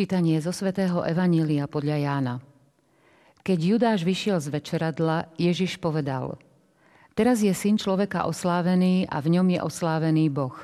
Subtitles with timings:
[0.00, 2.34] Čítanie zo svätého Evanília podľa Jána.
[3.44, 6.40] Keď Judáš vyšiel z večeradla, Ježiš povedal
[7.12, 10.56] Teraz je syn človeka oslávený a v ňom je oslávený Boh.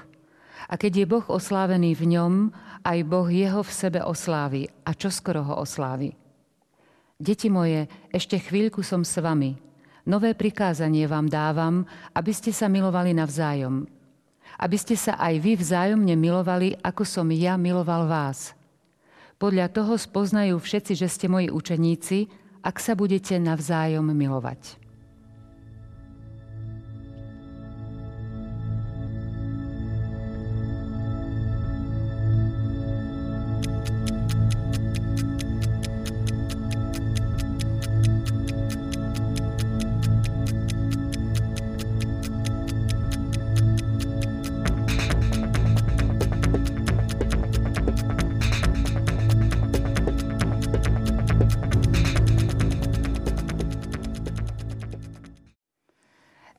[0.73, 2.33] A keď je Boh oslávený v ňom,
[2.81, 6.17] aj Boh jeho v sebe oslávi a čoskoro ho oslávi.
[7.21, 9.53] Deti moje, ešte chvíľku som s vami.
[10.09, 11.85] Nové prikázanie vám dávam,
[12.17, 13.85] aby ste sa milovali navzájom.
[14.57, 18.56] Aby ste sa aj vy vzájomne milovali, ako som ja miloval vás.
[19.37, 22.33] Podľa toho spoznajú všetci, že ste moji učeníci,
[22.65, 24.86] ak sa budete navzájom milovať.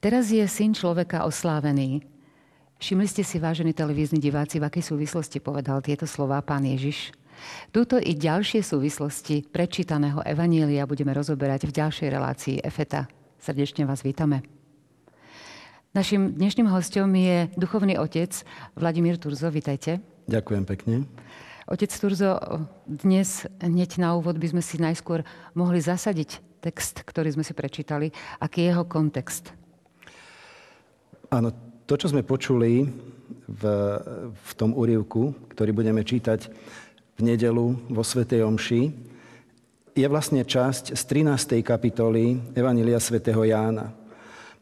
[0.07, 1.99] Teraz je syn človeka oslávený.
[2.79, 7.11] Všimli ste si, vážení televízni diváci, v akej súvislosti povedal tieto slová pán Ježiš?
[7.75, 13.11] Túto i ďalšie súvislosti prečítaného Evanília budeme rozoberať v ďalšej relácii EFETA.
[13.35, 14.47] Srdečne vás vítame.
[15.91, 18.31] Našim dnešným hostom je duchovný otec
[18.79, 19.51] Vladimír Turzo.
[19.51, 19.99] Vítajte.
[20.31, 21.03] Ďakujem pekne.
[21.67, 22.39] Otec Turzo,
[22.87, 28.15] dnes hneď na úvod by sme si najskôr mohli zasadiť text, ktorý sme si prečítali.
[28.39, 29.66] Aký je jeho kontext?
[31.27, 31.51] Áno,
[31.83, 32.87] to, čo sme počuli
[33.51, 33.63] v,
[34.31, 36.47] v tom úrivku, ktorý budeme čítať
[37.19, 38.81] v nedelu vo Svetej Omši,
[39.91, 41.59] je vlastne časť z 13.
[41.67, 43.91] kapitoly Evanília svätého Jána.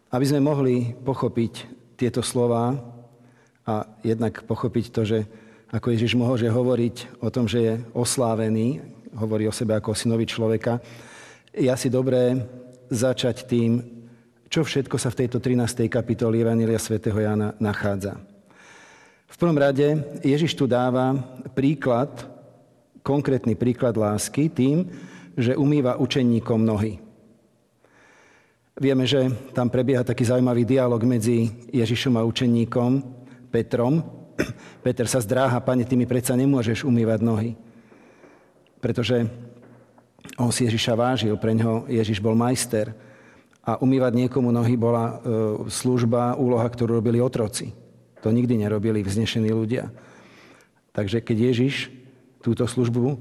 [0.09, 1.53] Aby sme mohli pochopiť
[2.01, 2.73] tieto slova
[3.69, 5.19] a jednak pochopiť to, že
[5.69, 8.81] ako Ježiš môže hovoriť o tom, že je oslávený,
[9.13, 10.81] hovorí o sebe ako o synovi človeka,
[11.53, 12.41] je asi dobré
[12.89, 13.94] začať tým,
[14.55, 15.91] čo všetko sa v tejto 13.
[15.91, 18.15] kapitoli Evangelia svätého Jána nachádza.
[19.27, 21.11] V prvom rade Ježiš tu dáva
[21.51, 22.23] príklad,
[23.03, 24.87] konkrétny príklad lásky tým,
[25.35, 27.03] že umýva učeníkom nohy.
[28.79, 33.03] Vieme, že tam prebieha taký zaujímavý dialog medzi Ježišom a učeníkom
[33.51, 34.07] Petrom.
[34.87, 37.59] Peter sa zdráha, pane, ty mi predsa nemôžeš umývať nohy.
[38.79, 39.27] Pretože
[40.39, 42.95] on si Ježiša vážil, pre ňoho Ježiš bol majster
[43.65, 45.13] a umývať niekomu nohy bola e,
[45.73, 47.73] služba, úloha, ktorú robili otroci.
[48.21, 49.89] To nikdy nerobili vznešení ľudia.
[50.93, 51.89] Takže keď Ježiš
[52.45, 53.17] túto službu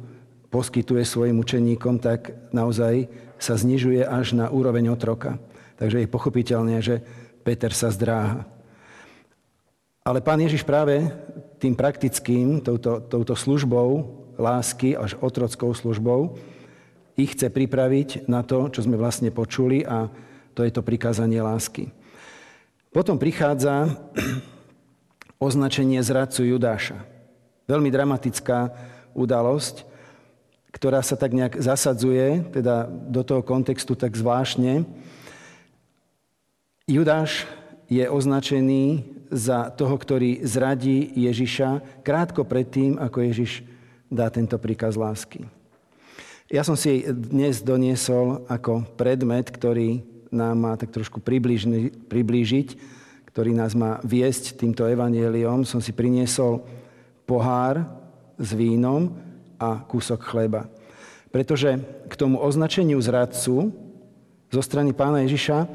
[0.53, 3.09] poskytuje svojim učeníkom, tak naozaj
[3.41, 5.41] sa znižuje až na úroveň otroka.
[5.81, 7.01] Takže je pochopiteľné, že
[7.43, 8.47] Peter sa zdráha.
[10.05, 11.09] Ale pán Ježiš práve
[11.57, 14.05] tým praktickým, touto, touto službou
[14.37, 16.37] lásky, až otrockou službou,
[17.17, 20.13] ich chce pripraviť na to, čo sme vlastne počuli a
[20.55, 21.91] to je to prikázanie lásky.
[22.95, 23.91] Potom prichádza
[25.43, 27.03] označenie zradcu Judáša.
[27.67, 28.71] Veľmi dramatická
[29.19, 29.83] udalosť,
[30.71, 34.87] ktorá sa tak nejak zasadzuje, teda do toho kontextu tak zvláštne.
[36.87, 37.51] Judáš
[37.91, 43.67] je označený za toho, ktorý zradí Ježiša krátko predtým, ako Ježiš
[44.07, 45.51] dá tento príkaz lásky.
[46.53, 52.69] Ja som si dnes doniesol ako predmet, ktorý nám má tak trošku priblížiť,
[53.31, 56.63] ktorý nás má viesť týmto evanieliom, som si priniesol
[57.25, 57.87] pohár
[58.37, 59.15] s vínom
[59.57, 60.67] a kúsok chleba.
[61.31, 63.75] Pretože k tomu označeniu zradcu
[64.55, 65.67] zo strany pána Ježiša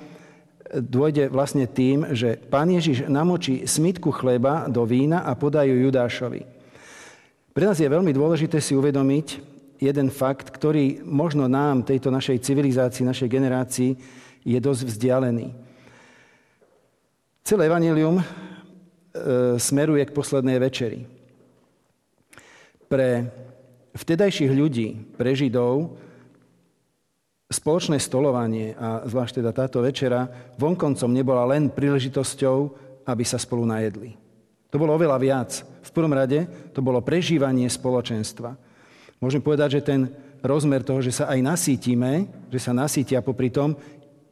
[0.80, 6.46] dôjde vlastne tým, že pán Ježiš namočí smitku chleba do vína a podajú Judášovi.
[7.52, 9.28] Pre nás je veľmi dôležité si uvedomiť
[9.82, 13.92] jeden fakt, ktorý možno nám, tejto našej civilizácii, našej generácii,
[14.44, 15.52] je dosť vzdialený.
[17.44, 18.26] Celé evanilium e,
[19.58, 21.02] smeruje k poslednej večeri.
[22.86, 23.10] Pre
[23.98, 25.98] vtedajších ľudí, pre Židov,
[27.50, 30.30] spoločné stolovanie a zvlášť teda táto večera
[30.62, 32.58] vonkoncom nebola len príležitosťou,
[33.10, 34.14] aby sa spolu najedli.
[34.70, 35.50] To bolo oveľa viac.
[35.82, 36.46] V prvom rade
[36.78, 38.54] to bolo prežívanie spoločenstva.
[39.18, 40.02] Môžem povedať, že ten
[40.46, 43.74] rozmer toho, že sa aj nasítime, že sa nasítia popri tom,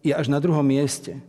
[0.07, 1.19] je až na druhom mieste.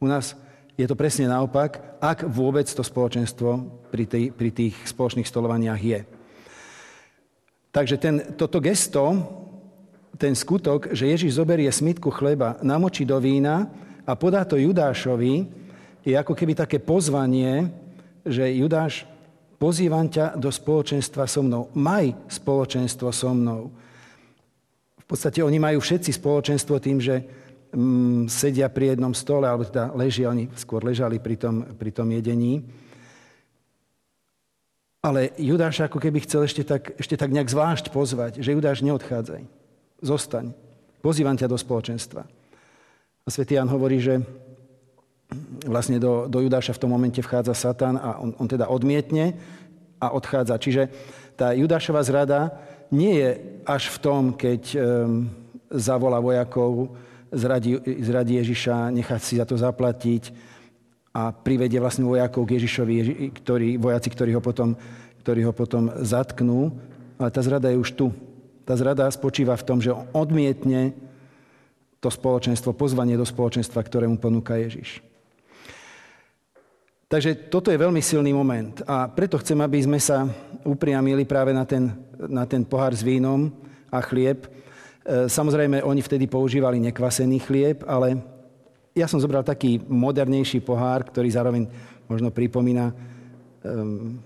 [0.00, 0.32] U nás
[0.78, 6.00] je to presne naopak, ak vôbec to spoločenstvo pri, tej, pri tých spoločných stolovaniach je.
[7.74, 9.02] Takže ten, toto gesto,
[10.16, 13.68] ten skutok, že Ježiš zoberie smitku chleba, namočí do vína
[14.06, 15.50] a podá to Judášovi,
[16.06, 17.68] je ako keby také pozvanie,
[18.24, 19.04] že Judáš,
[19.58, 21.68] pozývam ťa do spoločenstva so mnou.
[21.74, 23.74] Maj spoločenstvo so mnou.
[24.96, 27.26] V podstate oni majú všetci spoločenstvo tým, že
[27.72, 32.08] mm, sedia pri jednom stole, alebo teda ležia, oni skôr ležali pri tom, pri tom
[32.10, 32.64] jedení.
[34.98, 39.46] Ale Judáš ako keby chcel ešte tak, ešte tak nejak zvlášť pozvať, že Judáš neodchádzaj,
[40.02, 40.50] zostaň,
[41.00, 42.26] pozývam ťa do spoločenstva.
[43.22, 44.18] A svätý Jan hovorí, že
[45.68, 49.36] vlastne do, do Judáša v tom momente vchádza Satan a on, on teda odmietne
[50.00, 50.56] a odchádza.
[50.56, 50.82] Čiže
[51.36, 52.56] tá Judášova zrada
[52.88, 53.30] nie je
[53.68, 55.28] až v tom, keď um,
[55.68, 56.96] zavolá vojakov,
[57.32, 60.32] zradí, zradí Ježiša, nechá si za to zaplatiť,
[61.18, 62.96] a privedie vlastne vojakov k Ježišovi,
[63.42, 64.78] ktorí, vojaci, ktorí ho, potom,
[65.24, 66.70] ktorí ho potom zatknú.
[67.18, 68.06] Ale tá zrada je už tu.
[68.62, 70.94] Tá zrada spočíva v tom, že odmietne
[71.98, 75.02] to spoločenstvo, pozvanie do spoločenstva, ktoré mu ponúka Ježiš.
[77.08, 80.28] Takže toto je veľmi silný moment a preto chcem, aby sme sa
[80.60, 81.88] upriamili práve na ten,
[82.28, 83.48] na ten pohár s vínom
[83.88, 84.44] a chlieb.
[85.08, 88.20] E, samozrejme, oni vtedy používali nekvasený chlieb, ale
[88.92, 91.64] ja som zobral taký modernejší pohár, ktorý zároveň
[92.12, 92.92] možno pripomína
[93.64, 94.20] um,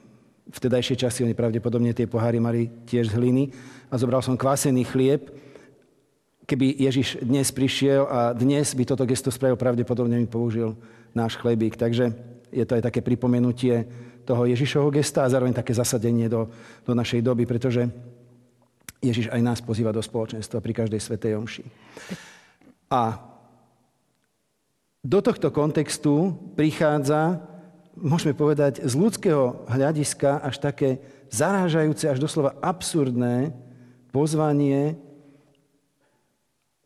[0.50, 3.54] vtedajšie časy, oni pravdepodobne tie poháry mali tiež z hliny.
[3.90, 5.30] A zobral som kvásený chlieb.
[6.50, 10.74] Keby Ježiš dnes prišiel a dnes by toto gesto spravil, pravdepodobne mi použil
[11.14, 11.78] náš chlebík.
[11.78, 12.10] Takže
[12.50, 13.86] je to aj také pripomenutie
[14.26, 16.50] toho Ježišovho gesta a zároveň také zasadenie do,
[16.82, 17.86] do našej doby, pretože
[19.02, 21.66] Ježiš aj nás pozýva do spoločenstva pri každej svetej omši.
[22.86, 23.18] A
[25.02, 27.42] do tohto kontextu prichádza,
[27.98, 33.50] môžeme povedať, z ľudského hľadiska až také zarážajúce, až doslova absurdné
[34.14, 34.94] pozvanie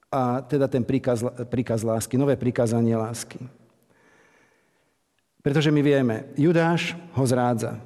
[0.09, 1.21] a teda ten príkaz,
[1.53, 3.43] príkaz lásky, nové prikázanie lásky.
[5.45, 7.77] Pretože my vieme, Judáš ho zrádza.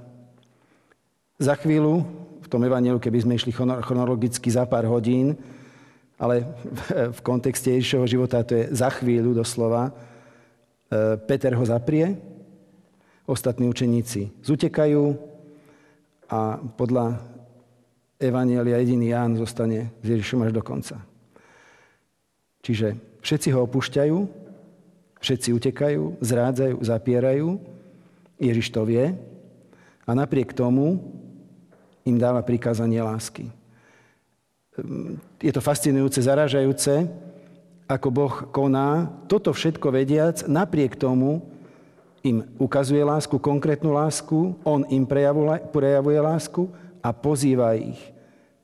[1.41, 2.19] Za chvíľu,
[2.50, 5.38] tom evanielu, keby sme išli chronologicky za pár hodín,
[6.19, 6.44] ale
[7.17, 9.94] v kontexte Ježišovho života to je za chvíľu doslova,
[10.91, 12.19] E, Peter ho zaprie,
[13.23, 15.14] ostatní učeníci zutekajú
[16.26, 17.23] a podľa
[18.19, 20.99] Evanielia jediný Ján zostane s Ježišom až do konca.
[22.67, 24.17] Čiže všetci ho opúšťajú,
[25.23, 27.49] všetci utekajú, zrádzajú, zapierajú,
[28.43, 29.14] Ježiš to vie
[30.05, 30.99] a napriek tomu
[32.11, 33.47] im dáva prikázanie lásky.
[35.39, 37.07] Je to fascinujúce, zaražajúce,
[37.91, 41.43] ako Boh koná, toto všetko vediac, napriek tomu
[42.23, 45.07] im ukazuje lásku, konkrétnu lásku, on im
[45.73, 46.71] prejavuje lásku
[47.01, 47.99] a pozýva ich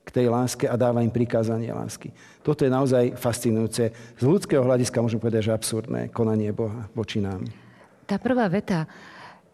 [0.07, 2.15] k tej láske a dáva im prikázanie lásky.
[2.39, 3.91] Toto je naozaj fascinujúce.
[4.15, 7.43] Z ľudského hľadiska môžem povedať, že absurdné konanie Boha voči nám.
[8.07, 8.87] Tá prvá veta,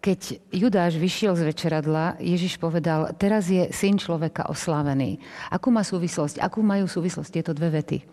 [0.03, 5.23] keď Judáš vyšiel z večeradla, Ježiš povedal, teraz je syn človeka oslávený.
[5.47, 6.43] Akú má súvislosť?
[6.43, 8.03] Akú majú súvislosť tieto dve vety?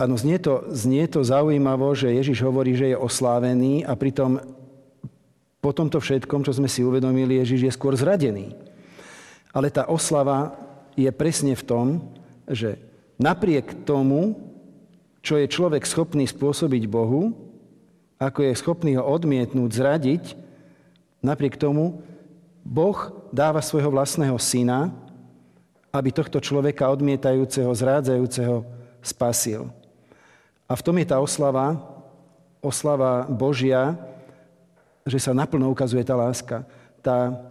[0.00, 4.40] Áno, znie to, znie to zaujímavo, že Ježiš hovorí, že je oslávený a pritom
[5.60, 8.56] po tomto všetkom, čo sme si uvedomili, Ježiš je skôr zradený.
[9.52, 10.56] Ale tá oslava
[10.96, 11.86] je presne v tom,
[12.48, 12.80] že
[13.20, 14.40] napriek tomu,
[15.20, 17.49] čo je človek schopný spôsobiť Bohu,
[18.20, 20.24] ako je schopný ho odmietnúť, zradiť,
[21.24, 22.04] napriek tomu
[22.60, 24.92] Boh dáva svojho vlastného syna,
[25.88, 28.62] aby tohto človeka odmietajúceho, zrádzajúceho
[29.00, 29.72] spasil.
[30.68, 31.80] A v tom je tá oslava,
[32.62, 33.98] oslava Božia,
[35.02, 36.62] že sa naplno ukazuje tá láska.
[37.02, 37.42] Tá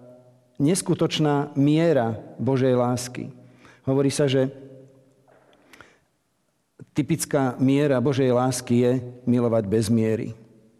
[0.55, 3.33] neskutočná miera Božej lásky.
[3.83, 4.47] Hovorí sa, že
[6.95, 8.91] typická miera Božej lásky je
[9.27, 10.31] milovať bez miery.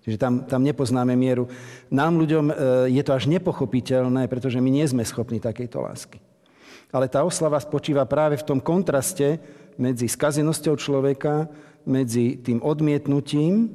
[0.10, 1.46] Čiže tam, tam nepoznáme mieru.
[1.94, 2.54] Nám ľuďom e,
[2.90, 6.18] je to až nepochopiteľné, pretože my nie sme schopní takejto lásky.
[6.90, 9.38] Ale tá oslava spočíva práve v tom kontraste
[9.78, 11.46] medzi skazenosťou človeka
[11.86, 13.70] medzi tým odmietnutím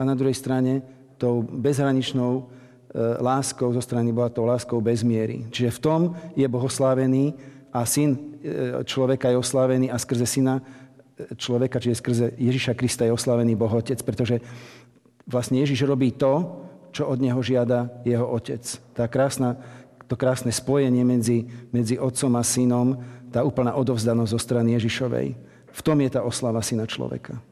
[0.00, 0.80] a na druhej strane
[1.20, 2.42] tou bezhraničnou e,
[3.20, 5.44] láskou zo strany Boha, tou láskou bez miery.
[5.52, 6.00] Čiže v tom
[6.32, 7.36] je Boh oslávený
[7.68, 10.64] a syn e, človeka je oslávený a skrze syna
[11.36, 14.42] človeka, čiže skrze Ježiša Krista je oslávený Boh Otec, pretože
[15.24, 16.64] vlastne Ježiš robí to,
[16.94, 18.62] čo od neho žiada jeho Otec.
[18.94, 19.58] Tá krásna,
[20.06, 23.02] to krásne spojenie medzi, medzi Otcom a Synom,
[23.34, 25.34] tá úplná odovzdanosť zo strany Ježišovej.
[25.74, 27.42] V tom je tá oslava Syna človeka.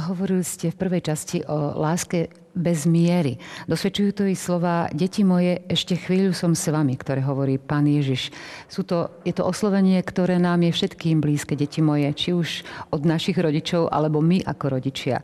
[0.00, 3.38] Hovorili ste v prvej časti o láske bez miery.
[3.70, 8.34] Dosvedčujú to i slova Deti moje, ešte chvíľu som s vami, ktoré hovorí pán Ježiš.
[8.66, 13.06] Sú to, je to oslovenie, ktoré nám je všetkým blízke, deti moje, či už od
[13.06, 15.22] našich rodičov, alebo my ako rodičia.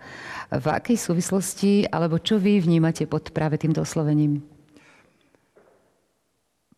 [0.54, 4.42] V akej súvislosti, alebo čo vy vnímate pod práve týmto oslovením?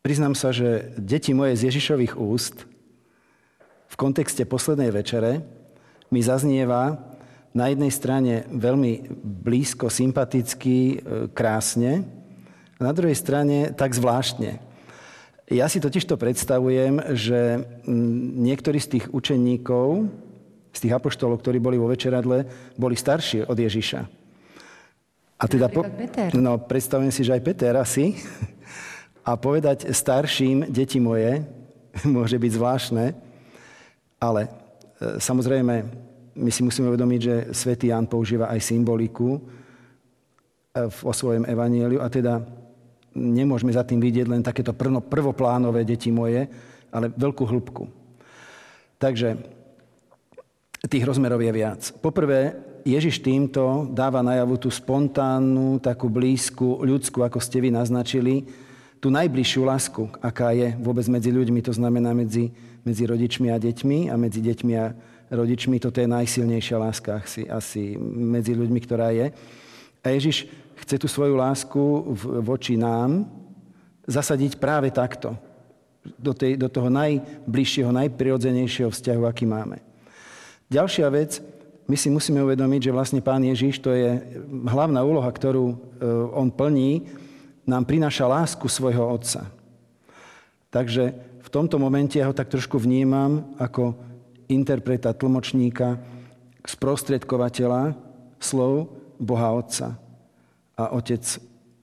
[0.01, 2.65] Priznám sa, že deti moje z Ježišových úst
[3.89, 5.45] v kontexte poslednej večere
[6.09, 6.97] mi zaznieva
[7.57, 10.97] na jednej strane veľmi blízko, sympaticky, e,
[11.33, 12.19] krásne,
[12.79, 14.63] a na druhej strane tak zvláštne.
[15.51, 17.67] Ja si totiž to predstavujem, že
[18.39, 20.07] niektorí z tých učeníkov,
[20.71, 22.47] z tých apoštolov, ktorí boli vo večeradle,
[22.79, 24.01] boli starší od Ježiša.
[25.39, 26.31] A teda po, Peter.
[26.39, 28.15] No, predstavujem si, že aj Peter asi.
[29.27, 31.43] A povedať starším, deti moje,
[32.07, 33.05] môže byť zvláštne,
[34.23, 34.51] ale e,
[35.19, 35.75] samozrejme
[36.39, 42.07] my si musíme uvedomiť, že svätý Ján používa aj symboliku eh, vo svojom evaníliu a
[42.07, 42.39] teda
[43.19, 44.71] nemôžeme za tým vidieť len takéto
[45.03, 46.47] prvoplánové deti moje,
[46.95, 47.85] ale veľkú hĺbku.
[48.99, 49.59] Takže
[50.87, 51.81] tých rozmerov je viac.
[51.99, 52.55] Poprvé,
[52.87, 58.47] Ježiš týmto dáva najavu tú spontánnu, takú blízku, ľudskú, ako ste vy naznačili,
[58.99, 62.51] tú najbližšiu lásku, aká je vôbec medzi ľuďmi, to znamená medzi,
[62.83, 64.87] medzi rodičmi a deťmi a medzi deťmi a
[65.31, 69.33] rodičmi, toto je najsilnejšia láska asi, asi medzi ľuďmi, ktorá je.
[70.05, 70.49] A Ježiš
[70.85, 71.81] chce tú svoju lásku
[72.41, 73.29] voči nám
[74.09, 75.37] zasadiť práve takto.
[76.17, 79.77] Do, tej, do toho najbližšieho, najprirodzenejšieho vzťahu, aký máme.
[80.73, 81.45] Ďalšia vec,
[81.85, 84.17] my si musíme uvedomiť, že vlastne Pán Ježiš, to je
[84.69, 85.77] hlavná úloha, ktorú e,
[86.33, 87.05] on plní,
[87.69, 89.53] nám prináša lásku svojho Otca.
[90.73, 91.13] Takže
[91.45, 93.97] v tomto momente ja ho tak trošku vnímam ako
[94.49, 96.01] interpreta, tlmočníka,
[96.65, 97.97] sprostredkovateľa
[98.41, 99.97] slov Boha Otca.
[100.79, 101.25] A Otec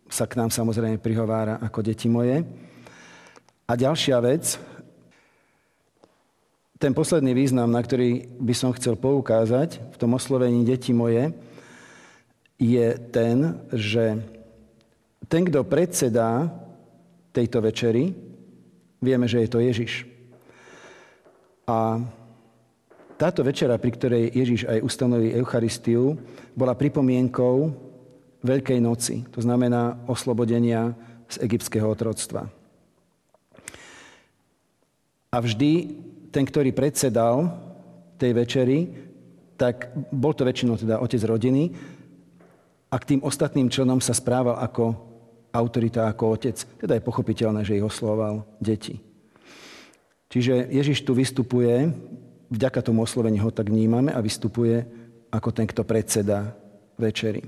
[0.06, 2.46] sa k nám samozrejme prihovára ako deti moje.
[3.66, 4.62] A ďalšia vec,
[6.78, 11.34] ten posledný význam, na ktorý by som chcel poukázať v tom oslovení deti moje,
[12.62, 14.22] je ten, že
[15.28, 16.48] ten, kto predsedá
[17.36, 18.16] tejto večeri,
[19.02, 20.08] vieme, že je to Ježiš.
[21.66, 22.00] A
[23.16, 26.20] táto večera, pri ktorej Ježiš aj ustanoví Eucharistiu,
[26.56, 27.84] bola pripomienkou
[28.46, 30.94] Veľkej noci, to znamená oslobodenia
[31.26, 32.46] z egyptského otroctva.
[35.34, 35.72] A vždy
[36.30, 37.50] ten, ktorý predsedal
[38.22, 38.80] tej večeri,
[39.58, 41.74] tak bol to väčšinou teda otec rodiny
[42.92, 44.94] a k tým ostatným členom sa správal ako
[45.56, 46.56] autorita, ako otec.
[46.78, 49.00] Teda je pochopiteľné, že ich oslovoval deti.
[50.28, 51.96] Čiže Ježiš tu vystupuje
[52.50, 54.86] vďaka tomu oslovení ho tak vnímame a vystupuje
[55.32, 56.54] ako ten, kto predseda
[56.96, 57.44] večeri.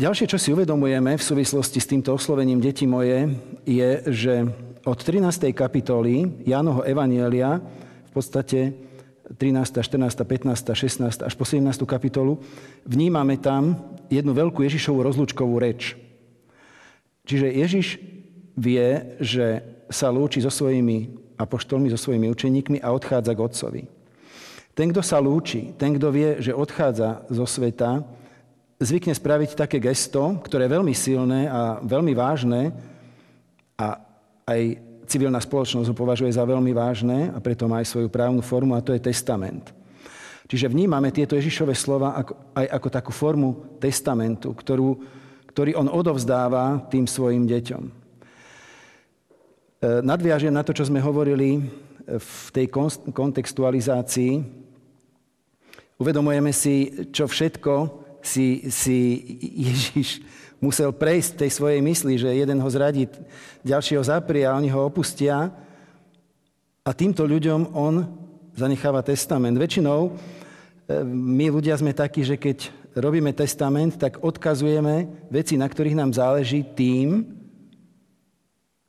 [0.00, 3.36] Ďalšie, čo si uvedomujeme v súvislosti s týmto oslovením deti moje,
[3.68, 4.34] je, že
[4.88, 5.52] od 13.
[5.52, 7.60] kapitoly Jánoho Evanielia,
[8.08, 8.72] v podstate
[9.36, 11.26] 13., 14., 15., 16.
[11.26, 11.84] až po 17.
[11.84, 12.40] kapitolu,
[12.88, 13.76] vnímame tam
[14.08, 16.00] jednu veľkú Ježišovú rozlúčkovú reč.
[17.28, 17.86] Čiže Ježiš
[18.56, 23.82] vie, že sa lúči so svojimi apoštolmi, so svojimi učeníkmi a odchádza k Otcovi.
[24.76, 28.04] Ten, kto sa lúči, ten, kto vie, že odchádza zo sveta,
[28.80, 32.72] zvykne spraviť také gesto, ktoré je veľmi silné a veľmi vážne
[33.76, 34.00] a
[34.48, 38.78] aj civilná spoločnosť ho považuje za veľmi vážne a preto má aj svoju právnu formu
[38.78, 39.74] a to je testament.
[40.50, 44.98] Čiže vnímame tieto Ježišové slova aj ako takú formu testamentu, ktorú,
[45.50, 47.99] ktorý on odovzdáva tým svojim deťom.
[49.80, 51.60] E, nadviažem na to, čo sme hovorili e,
[52.20, 52.68] v tej
[53.16, 54.44] kontextualizácii.
[55.96, 57.72] Uvedomujeme si, čo všetko
[58.20, 60.20] si, si Ježiš
[60.60, 63.08] musel prejsť tej svojej mysli, že jeden ho zradí,
[63.64, 65.48] ďalšieho zaprie a oni ho opustia.
[66.84, 68.04] A týmto ľuďom on
[68.52, 69.56] zanecháva testament.
[69.56, 72.68] Väčšinou e, my ľudia sme takí, že keď
[73.00, 77.39] robíme testament, tak odkazujeme veci, na ktorých nám záleží tým,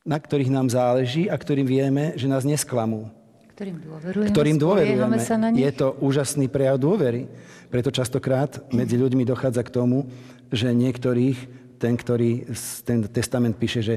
[0.02, 3.10] na ktorých nám záleží a ktorým vieme, že nás nesklamú.
[3.54, 4.30] Ktorým dôverujeme.
[4.34, 5.18] Ktorým dôverujeme.
[5.22, 5.62] Sa na nich.
[5.62, 7.30] Je to úžasný prejav dôvery.
[7.70, 10.10] Preto častokrát medzi ľuďmi dochádza k tomu,
[10.50, 11.38] že niektorých,
[11.78, 12.50] ten, ktorý
[12.82, 13.96] ten testament píše, že,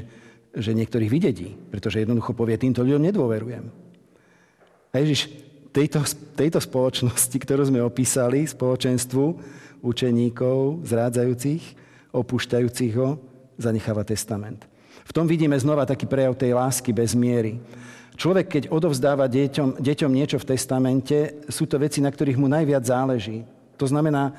[0.54, 1.48] že niektorých vydedí.
[1.72, 3.64] Pretože jednoducho povie, týmto ľuďom nedôverujem.
[4.94, 5.34] A Ježiš
[5.74, 6.06] tejto,
[6.38, 9.24] tejto spoločnosti, ktorú sme opísali, spoločenstvu
[9.82, 11.62] učeníkov, zrádzajúcich,
[12.14, 13.18] opúšťajúcich ho,
[13.58, 14.75] zanecháva testament.
[15.06, 17.62] V tom vidíme znova taký prejav tej lásky bez miery.
[18.18, 22.82] Človek, keď odovzdáva deťom, deťom niečo v testamente, sú to veci, na ktorých mu najviac
[22.82, 23.46] záleží.
[23.76, 24.32] To znamená,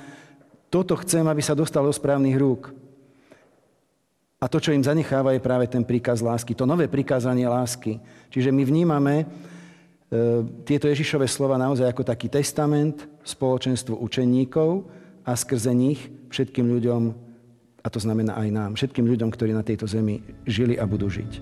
[0.67, 2.74] toto chcem, aby sa dostalo do správnych rúk.
[4.38, 6.53] A to, čo im zanecháva, je práve ten príkaz lásky.
[6.53, 7.97] To nové prikázanie lásky.
[8.29, 9.25] Čiže my vnímame e,
[10.62, 14.86] tieto Ježišové slova naozaj ako taký testament spoločenstvu učeníkov
[15.25, 17.26] a skrze nich všetkým ľuďom,
[17.88, 21.39] a to znamená aj nám, všetkým ľuďom, ktorí na tejto zemi žili a budú žiť.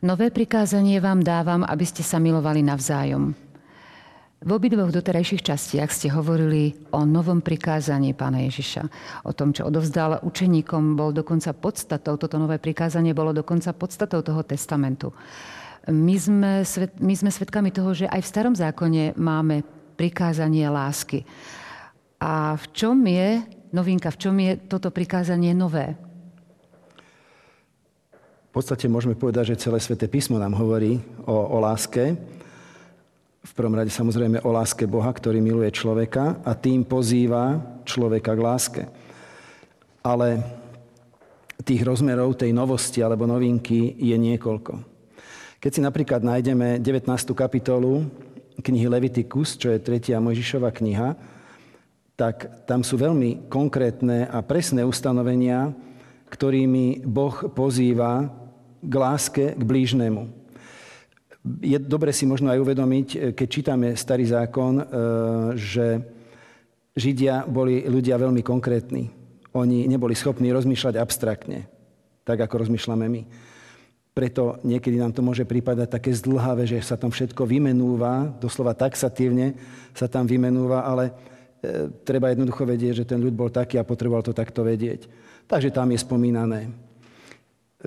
[0.00, 3.49] Nové prikázanie vám dávam, aby ste sa milovali navzájom.
[4.40, 8.88] V obidvoch doterajších častiach ste hovorili o novom prikázaní pána Ježiša.
[9.28, 14.40] O tom, čo odovzdal učeníkom, bol dokonca podstatou, toto nové prikázanie bolo dokonca podstatou toho
[14.40, 15.12] testamentu.
[15.92, 16.64] My sme,
[17.04, 19.60] my sme svedkami toho, že aj v starom zákone máme
[20.00, 21.28] prikázanie lásky.
[22.16, 23.44] A v čom je,
[23.76, 26.00] novinka, v čom je toto prikázanie nové?
[28.48, 30.96] V podstate môžeme povedať, že celé sväté písmo nám hovorí
[31.28, 32.16] o, o láske.
[33.40, 37.56] V prvom rade samozrejme o láske Boha, ktorý miluje človeka a tým pozýva
[37.88, 38.82] človeka k láske.
[40.04, 40.44] Ale
[41.64, 44.72] tých rozmerov tej novosti alebo novinky je niekoľko.
[45.60, 47.08] Keď si napríklad nájdeme 19.
[47.36, 48.08] kapitolu
[48.60, 51.16] knihy Leviticus, čo je tretia Mojžišova kniha,
[52.16, 55.72] tak tam sú veľmi konkrétne a presné ustanovenia,
[56.28, 58.28] ktorými Boh pozýva
[58.80, 60.39] k láske k blížnemu.
[61.40, 64.84] Je dobre si možno aj uvedomiť, keď čítame Starý zákon, e,
[65.56, 65.86] že
[66.92, 69.08] Židia boli ľudia veľmi konkrétni.
[69.56, 71.64] Oni neboli schopní rozmýšľať abstraktne,
[72.28, 73.22] tak ako rozmýšľame my.
[74.12, 79.56] Preto niekedy nám to môže prípadať také zdlhavé, že sa tam všetko vymenúva, doslova taxatívne
[79.96, 81.12] sa tam vymenúva, ale e,
[82.04, 85.08] treba jednoducho vedieť, že ten ľud bol taký a potreboval to takto vedieť.
[85.48, 86.90] Takže tam je spomínané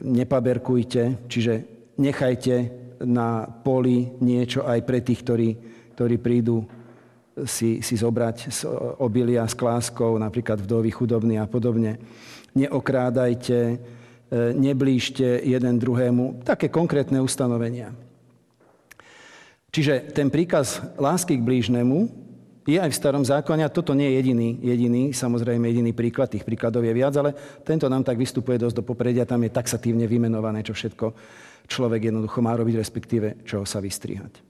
[0.01, 1.53] nepaberkujte, čiže
[2.01, 5.49] nechajte na poli niečo aj pre tých, ktorí,
[5.95, 6.65] ktorí prídu
[7.45, 8.59] si, si zobrať z
[9.01, 11.97] obilia s kláskou, napríklad vdovy, chudobní a podobne.
[12.53, 13.75] Neokrádajte, e,
[14.53, 16.45] neblížte jeden druhému.
[16.45, 17.89] Také konkrétne ustanovenia.
[19.73, 22.05] Čiže ten príkaz lásky k blížnemu
[22.69, 26.45] je aj v starom zákone a toto nie je jediný, jediný, samozrejme jediný príklad, tých
[26.45, 27.33] príkladov je viac, ale
[27.65, 31.05] tento nám tak vystupuje dosť do popredia, tam je taxatívne vymenované, čo všetko
[31.67, 34.41] človek jednoducho má robiť, respektíve čo sa vystrihať.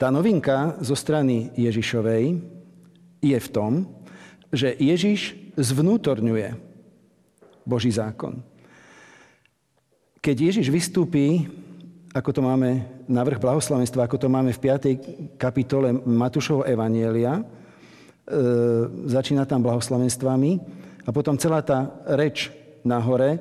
[0.00, 2.24] Tá novinka zo strany Ježišovej
[3.20, 3.84] je v tom,
[4.48, 6.56] že Ježiš zvnútorňuje
[7.68, 8.40] Boží zákon.
[10.24, 11.44] Keď Ježiš vystúpi
[12.10, 15.38] ako to máme na vrch blahoslavenstva, ako to máme v 5.
[15.38, 17.38] kapitole Matúšovho Evanielia.
[17.38, 17.42] E,
[19.06, 20.50] začína tam blahoslavenstvami
[21.06, 22.50] a potom celá tá reč
[22.82, 23.38] nahore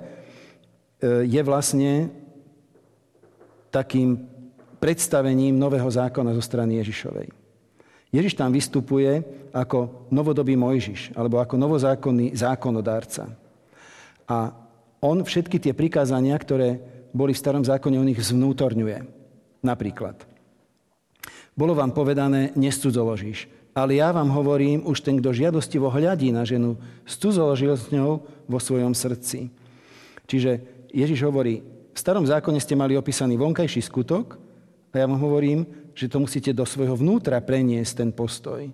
[1.03, 2.11] je vlastne
[3.71, 4.19] takým
[4.79, 7.31] predstavením nového zákona zo strany Ježišovej.
[8.09, 9.21] Ježiš tam vystupuje
[9.53, 13.29] ako novodobý Mojžiš, alebo ako novozákonný zákonodárca.
[14.25, 14.51] A
[14.99, 16.81] on všetky tie prikázania, ktoré
[17.13, 19.05] boli v starom zákone, on ich zvnútorňuje.
[19.61, 20.25] Napríklad.
[21.53, 23.51] Bolo vám povedané, nescudzoložíš.
[23.77, 28.59] Ale ja vám hovorím, už ten, kto žiadostivo hľadí na ženu, scudzoložil s ňou vo
[28.59, 29.53] svojom srdci.
[30.25, 31.61] Čiže Ježiš hovorí,
[31.93, 34.37] v starom zákone ste mali opísaný vonkajší skutok
[34.93, 38.69] a ja vám hovorím, že to musíte do svojho vnútra preniesť ten postoj.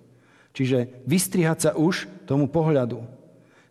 [0.56, 3.04] Čiže vystrihať sa už tomu pohľadu.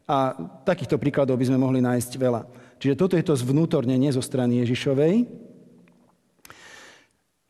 [0.05, 2.45] A takýchto príkladov by sme mohli nájsť veľa.
[2.77, 5.25] Čiže toto je to zvnútornenie zo strany Ježišovej,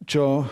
[0.05, 0.43] čo e,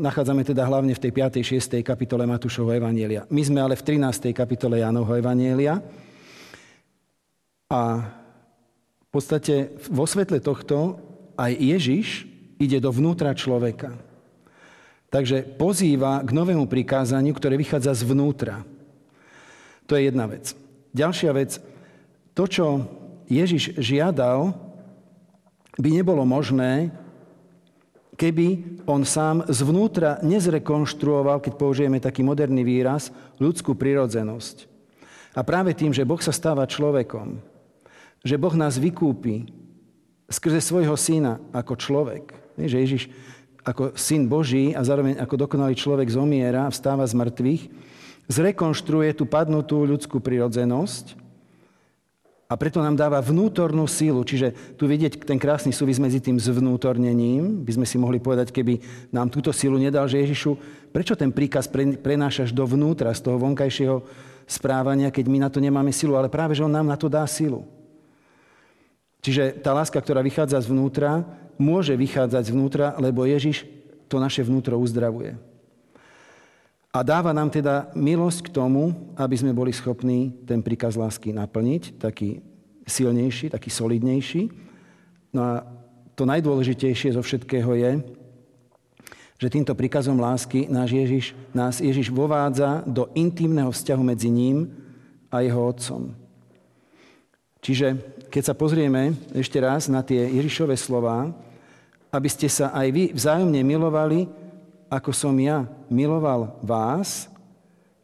[0.00, 1.44] nachádzame teda hlavne v tej 5.
[1.44, 1.84] 6.
[1.84, 3.28] kapitole Matúšovho Evanielia.
[3.28, 4.32] My sme ale v 13.
[4.32, 5.78] kapitole Jánovho Evanielia
[7.68, 7.82] a
[9.12, 10.96] v podstate vo svetle tohto
[11.36, 12.24] aj Ježiš
[12.56, 13.92] ide dovnútra človeka.
[15.12, 18.64] Takže pozýva k novému prikázaniu, ktoré vychádza zvnútra.
[19.84, 20.56] To je jedna vec.
[20.96, 21.60] Ďalšia vec,
[22.32, 22.88] to, čo
[23.28, 24.56] Ježiš žiadal,
[25.76, 26.88] by nebolo možné,
[28.16, 34.64] keby on sám zvnútra nezrekonštruoval, keď použijeme taký moderný výraz, ľudskú prirodzenosť.
[35.36, 37.51] A práve tým, že Boh sa stáva človekom,
[38.22, 39.50] že Boh nás vykúpi
[40.30, 42.24] skrze svojho syna ako človek,
[42.56, 43.02] že Ježiš
[43.62, 47.62] ako syn Boží a zároveň ako dokonalý človek zomiera a vstáva z mŕtvych,
[48.26, 51.22] zrekonštruuje tú padnutú ľudskú prirodzenosť
[52.50, 54.20] a preto nám dáva vnútornú sílu.
[54.28, 57.64] Čiže tu vidieť ten krásny súvis medzi tým zvnútornením.
[57.64, 60.60] By sme si mohli povedať, keby nám túto sílu nedal, že Ježišu,
[60.92, 61.64] prečo ten príkaz
[62.04, 64.04] prenášaš dovnútra, z toho vonkajšieho
[64.44, 67.24] správania, keď my na to nemáme silu, ale práve, že On nám na to dá
[67.24, 67.64] silu.
[69.22, 71.22] Čiže tá láska, ktorá vychádza zvnútra,
[71.54, 73.62] môže vychádzať zvnútra, lebo Ježiš
[74.10, 75.38] to naše vnútro uzdravuje.
[76.92, 81.96] A dáva nám teda milosť k tomu, aby sme boli schopní ten príkaz lásky naplniť,
[81.96, 82.44] taký
[82.84, 84.52] silnejší, taký solidnejší.
[85.32, 85.52] No a
[86.12, 87.92] to najdôležitejšie zo všetkého je,
[89.40, 91.24] že týmto príkazom lásky náš Ježiš,
[91.56, 94.68] nás Ježiš vovádza do intimného vzťahu medzi ním
[95.32, 96.12] a jeho otcom.
[97.64, 97.96] Čiže
[98.32, 101.28] keď sa pozrieme ešte raz na tie Ježišové slova,
[102.08, 104.24] aby ste sa aj vy vzájomne milovali,
[104.88, 107.28] ako som ja miloval vás.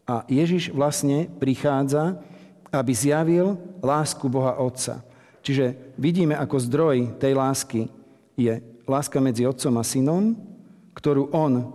[0.05, 2.21] A Ježiš vlastne prichádza,
[2.69, 5.01] aby zjavil lásku Boha Otca.
[5.41, 7.88] Čiže vidíme, ako zdroj tej lásky
[8.37, 10.37] je láska medzi Otcom a Synom,
[10.93, 11.73] ktorú On,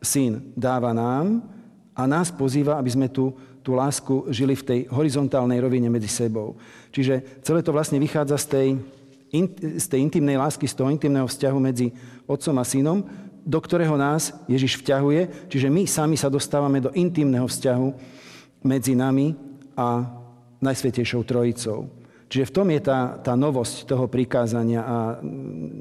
[0.00, 1.44] Syn, dáva nám
[1.92, 6.56] a nás pozýva, aby sme tu tú lásku žili v tej horizontálnej rovine medzi sebou.
[6.90, 8.68] Čiže celé to vlastne vychádza z tej
[9.78, 11.94] z tej intimnej lásky, z toho intimného vzťahu medzi
[12.26, 12.98] otcom a synom,
[13.46, 15.46] do ktorého nás Ježiš vťahuje.
[15.46, 17.88] Čiže my sami sa dostávame do intimného vzťahu
[18.66, 19.32] medzi nami
[19.78, 20.02] a
[20.60, 21.88] Najsvetejšou Trojicou.
[22.30, 24.96] Čiže v tom je tá, tá novosť toho prikázania a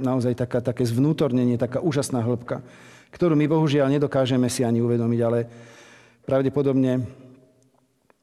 [0.02, 2.64] naozaj taká, také zvnútornenie, taká úžasná hĺbka,
[3.14, 5.40] ktorú my bohužiaľ nedokážeme si ani uvedomiť, ale
[6.26, 7.06] pravdepodobne,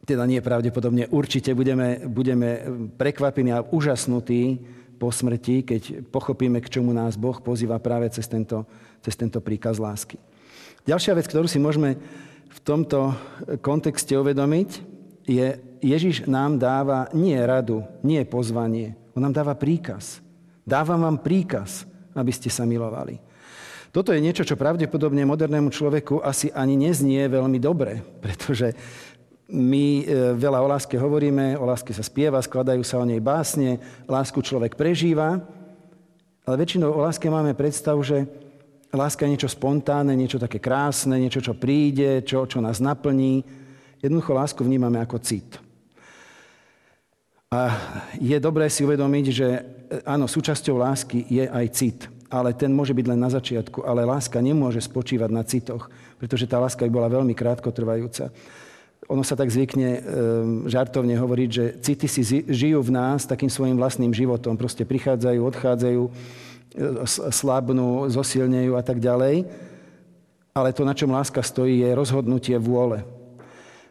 [0.07, 2.63] teda nie pravdepodobne, určite budeme, budeme
[2.95, 4.63] prekvapení a úžasnutí
[4.97, 8.65] po smrti, keď pochopíme, k čomu nás Boh pozýva práve cez tento,
[9.03, 10.17] cez tento príkaz lásky.
[10.87, 11.99] Ďalšia vec, ktorú si môžeme
[12.47, 13.13] v tomto
[13.61, 18.95] kontexte uvedomiť, je, Ježiš nám dáva nie radu, nie pozvanie.
[19.13, 20.23] On nám dáva príkaz.
[20.63, 23.19] Dávam vám príkaz, aby ste sa milovali.
[23.91, 28.77] Toto je niečo, čo pravdepodobne modernému človeku asi ani neznie veľmi dobre, pretože
[29.47, 30.05] my e,
[30.35, 33.79] veľa o láske hovoríme, o láske sa spieva, skladajú sa o nej básne,
[34.11, 35.39] lásku človek prežíva,
[36.43, 38.27] ale väčšinou o láske máme predstavu, že
[38.91, 43.47] láska je niečo spontánne, niečo také krásne, niečo, čo príde, čo, čo nás naplní.
[44.03, 45.63] Jednoducho lásku vnímame ako cit.
[47.55, 47.71] A
[48.19, 49.61] je dobré si uvedomiť, že e,
[50.03, 54.43] áno, súčasťou lásky je aj cit, ale ten môže byť len na začiatku, ale láska
[54.43, 55.87] nemôže spočívať na citoch,
[56.19, 58.35] pretože tá láska by bola veľmi krátko trvajúca.
[59.07, 60.01] Ono sa tak zvykne e,
[60.67, 64.59] žartovne hovoriť, že city si žijú v nás takým svojim vlastným životom.
[64.59, 66.11] Proste prichádzajú, odchádzajú, e,
[67.31, 69.47] slabnú, zosilnejú a tak ďalej.
[70.51, 73.07] Ale to, na čom láska stojí, je rozhodnutie vôle.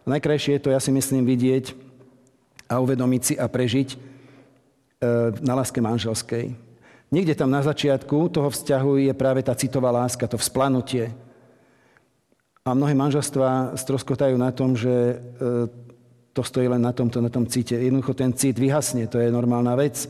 [0.04, 1.72] Najkrajšie je to, ja si myslím, vidieť
[2.68, 3.98] a uvedomiť si a prežiť e,
[5.40, 6.52] na láske manželskej.
[7.08, 11.16] Niekde tam na začiatku toho vzťahu je práve tá citová láska, to vzplanutie,
[12.66, 15.16] a mnohé manželstvá stroskotajú na tom, že e,
[16.34, 17.78] to stojí len na tomto, na tom cite.
[17.78, 20.10] Jednoducho ten cit vyhasne, to je normálna vec.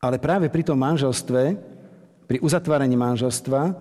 [0.00, 1.60] Ale práve pri tom manželstve,
[2.24, 3.76] pri uzatváraní manželstva,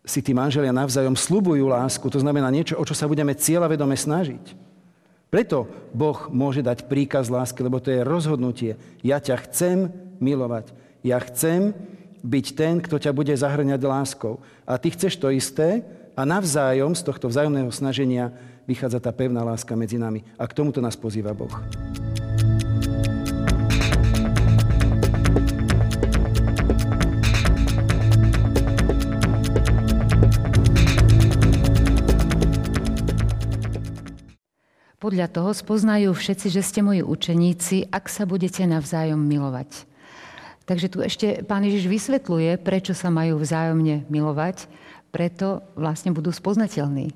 [0.00, 4.56] si tí manželia navzájom slubujú lásku, to znamená niečo, o čo sa budeme cieľavedome snažiť.
[5.28, 8.80] Preto Boh môže dať príkaz lásky, lebo to je rozhodnutie.
[9.04, 9.92] Ja ťa chcem
[10.24, 10.72] milovať.
[11.04, 11.76] Ja chcem
[12.24, 14.40] byť ten, kto ťa bude zahrňať láskou.
[14.64, 15.84] A ty chceš to isté,
[16.14, 18.30] a navzájom z tohto vzájomného snaženia
[18.70, 20.22] vychádza tá pevná láska medzi nami.
[20.38, 21.50] A k tomuto nás pozýva Boh.
[35.04, 39.84] Podľa toho spoznajú všetci, že ste moji učeníci, ak sa budete navzájom milovať.
[40.64, 44.64] Takže tu ešte pán Ježiš vysvetľuje, prečo sa majú vzájomne milovať
[45.14, 47.14] preto vlastne budú spoznateľní.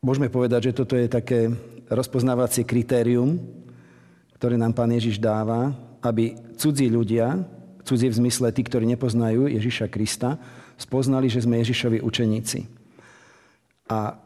[0.00, 1.52] Môžeme povedať, že toto je také
[1.92, 3.36] rozpoznávacie kritérium,
[4.40, 7.44] ktoré nám pán Ježiš dáva, aby cudzí ľudia,
[7.84, 10.40] cudzí v zmysle tí, ktorí nepoznajú Ježiša Krista,
[10.80, 12.64] spoznali, že sme Ježišovi učeníci.
[13.92, 14.16] A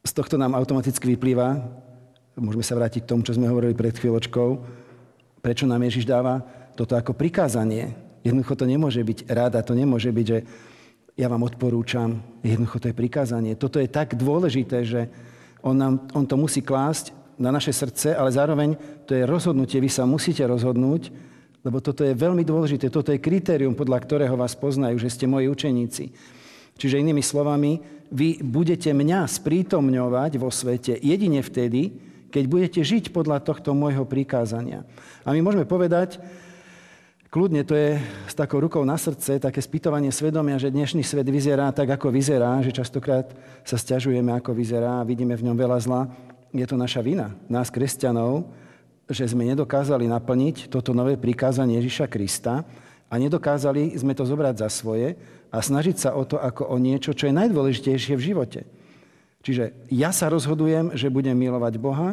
[0.00, 1.58] z tohto nám automaticky vyplýva,
[2.38, 4.48] môžeme sa vrátiť k tomu, čo sme hovorili pred chvíľočkou,
[5.42, 6.40] prečo nám Ježiš dáva
[6.78, 10.38] toto ako prikázanie, Jednoducho to nemôže byť rada, to nemôže byť, že
[11.18, 12.22] ja vám odporúčam.
[12.40, 13.52] Jednoducho to je prikázanie.
[13.58, 15.10] Toto je tak dôležité, že
[15.60, 19.82] on, nám, on to musí klásť na naše srdce, ale zároveň to je rozhodnutie.
[19.82, 21.10] Vy sa musíte rozhodnúť,
[21.62, 22.90] lebo toto je veľmi dôležité.
[22.90, 26.04] Toto je kritérium, podľa ktorého vás poznajú, že ste moji učeníci.
[26.78, 27.78] Čiže inými slovami,
[28.12, 31.96] vy budete mňa sprítomňovať vo svete jedine vtedy,
[32.32, 34.88] keď budete žiť podľa tohto môjho prikázania.
[35.22, 36.16] A my môžeme povedať,
[37.32, 37.96] Kľudne to je
[38.28, 42.60] s takou rukou na srdce, také spýtovanie svedomia, že dnešný svet vyzerá tak, ako vyzerá,
[42.60, 43.32] že častokrát
[43.64, 46.12] sa stiažujeme, ako vyzerá a vidíme v ňom veľa zla.
[46.52, 48.52] Je to naša vina, nás kresťanov,
[49.08, 52.68] že sme nedokázali naplniť toto nové prikázanie Ježiša Krista
[53.08, 55.16] a nedokázali sme to zobrať za svoje
[55.48, 58.60] a snažiť sa o to ako o niečo, čo je najdôležitejšie v živote.
[59.40, 62.12] Čiže ja sa rozhodujem, že budem milovať Boha,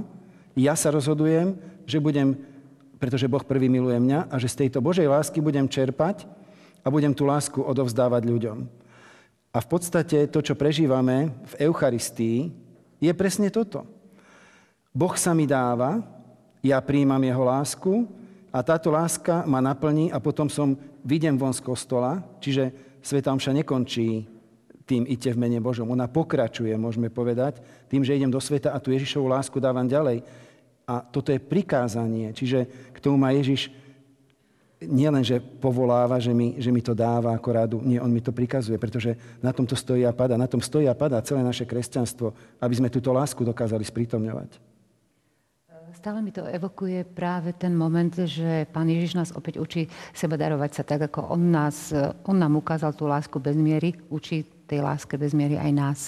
[0.56, 2.40] ja sa rozhodujem, že budem
[3.00, 6.28] pretože Boh prvý miluje mňa a že z tejto Božej lásky budem čerpať
[6.84, 8.58] a budem tú lásku odovzdávať ľuďom.
[9.50, 12.54] A v podstate to, čo prežívame v Eucharistii,
[13.02, 13.88] je presne toto.
[14.94, 16.04] Boh sa mi dáva,
[16.60, 18.06] ja príjmam jeho lásku
[18.52, 23.56] a táto láska ma naplní a potom som videm von z kostola, čiže Sveta Omša
[23.56, 24.28] nekončí
[24.90, 25.86] tým ite v mene Božom.
[25.94, 30.26] Ona pokračuje, môžeme povedať, tým, že idem do sveta a tu Ježišovú lásku dávam ďalej.
[30.90, 32.34] A toto je prikázanie.
[32.34, 33.70] Čiže k tomu má Ježiš
[34.82, 38.32] nielen, že povoláva, že mi, že mi to dáva ako radu, nie, on mi to
[38.32, 40.40] prikazuje, pretože na tom to stojí a pada.
[40.40, 42.32] Na tom stojí a pada celé naše kresťanstvo,
[42.64, 44.58] aby sme túto lásku dokázali sprítomňovať.
[46.00, 50.72] Stále mi to evokuje práve ten moment, že Pán Ježiš nás opäť učí seba darovať
[50.80, 51.92] sa tak, ako On, nás,
[52.24, 56.00] on nám ukázal tú lásku bez miery, učí tej láske bez miery aj nás.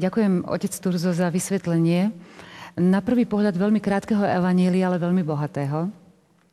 [0.00, 2.08] Ďakujem, otec Turzo, za vysvetlenie
[2.78, 5.90] na prvý pohľad veľmi krátkeho evanília, ale veľmi bohatého.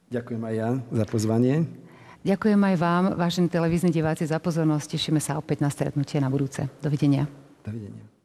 [0.07, 1.55] Ďakujem aj ja za pozvanie.
[2.23, 4.99] Ďakujem aj vám, vážení televízni diváci, za pozornosť.
[4.99, 6.67] Tešíme sa opäť na stretnutie na budúce.
[6.83, 7.27] Dovidenia.
[7.63, 8.16] Dovidenia.